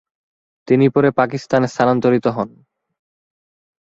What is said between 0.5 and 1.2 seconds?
তিনি পরে